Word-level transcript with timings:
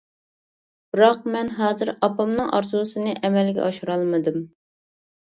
بىراق 0.93 1.25
مەن 1.33 1.51
ھازىر 1.57 1.91
ئاپامنىڭ 2.07 2.47
ئارزۇسىنى 2.59 3.13
ئەمەلگە 3.27 3.63
ئاشۇرالمىدىم. 3.67 4.41